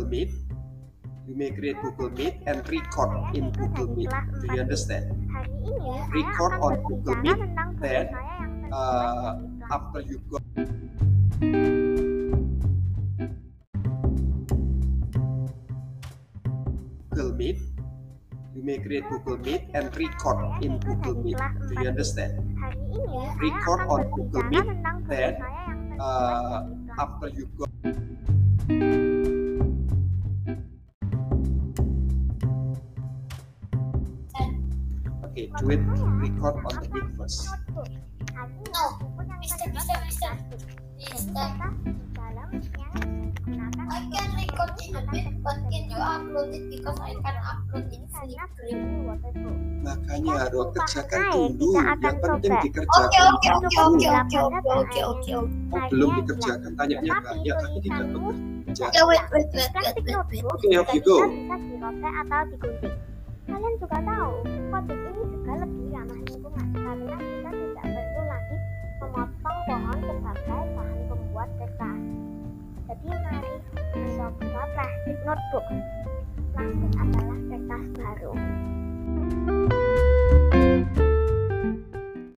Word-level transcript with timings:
Meet, 0.00 0.32
you 1.28 1.36
may 1.36 1.52
create 1.52 1.76
Google 1.84 2.08
Meet 2.16 2.40
and 2.48 2.64
record 2.72 3.36
in 3.36 3.52
Google 3.52 3.92
Meet. 3.92 4.08
Do 4.40 4.46
you 4.56 4.64
understand? 4.64 5.12
Hari 5.28 5.52
ini 5.60 5.92
Record 6.08 6.52
on 6.64 6.80
Google 6.88 7.20
Meet, 7.20 7.40
then, 7.84 8.06
Uh, 8.72 9.36
after 9.68 10.00
you 10.00 10.16
go 10.32 10.40
Google 17.12 17.36
Meet, 17.36 17.60
you 18.56 18.64
may 18.64 18.80
create 18.80 19.04
Google 19.12 19.36
Meet 19.44 19.68
and 19.76 19.92
record 19.92 20.40
in 20.64 20.80
Google 20.80 21.20
Meet. 21.20 21.36
Do 21.68 21.72
you 21.84 21.92
understand? 21.92 22.40
Saya 22.56 23.36
record 23.36 23.80
on 23.92 24.08
Google 24.08 24.48
Meet, 24.48 24.68
then, 25.04 25.36
Uh, 26.00 26.72
after 26.96 27.28
you 27.28 27.44
go 27.60 27.68
Okay, 35.32 35.48
do 35.48 35.70
it 35.72 35.80
record 36.20 36.60
on 36.60 36.76
the 36.76 36.88
mic 36.92 37.08
first. 37.16 37.48
No. 38.68 38.84
Bisa, 39.40 39.64
bisa, 39.64 39.94
bisa. 40.04 40.28
digunakan 41.00 41.72
I 43.88 44.00
can 44.12 44.28
record 44.36 44.72
in 44.84 44.92
a 44.92 45.02
bit, 45.08 45.26
but 45.40 45.56
can 45.72 45.88
you 45.88 45.96
upload 45.96 46.52
it 46.52 46.64
because 46.68 46.98
I 47.00 47.16
can 47.16 47.36
upload 47.40 47.88
in. 47.88 48.04
Makanya 49.82 50.32
harus 50.46 50.68
kerjakan 50.76 51.20
dulu. 51.56 51.80
Yang 51.80 52.16
penting. 52.20 52.52
Oke 52.52 52.60
dikerjakan 52.68 53.24
oke 53.32 53.48
oke 53.48 53.48
oke 53.48 53.80
oke 53.80 54.08
oke 54.12 54.36
oke 54.36 55.00
oke 55.00 55.00
oke. 55.00 55.32
Oh, 55.72 55.84
belum 55.90 56.10
dikerjakan. 56.22 56.70
Tanyanya 56.76 57.12
banyak 57.24 57.56
tapi 57.56 57.78
tidak 57.80 58.04
bekerja. 58.12 58.84
Oke, 58.92 59.00
you 60.92 61.00
go. 61.00 61.24
atau 62.20 62.40
digunting. 62.52 62.94
Jadi 72.92 73.08
mari 73.08 73.56
mencoba 73.96 74.62
plastik 74.76 75.16
notebook. 75.24 75.64
Baru. 76.52 77.11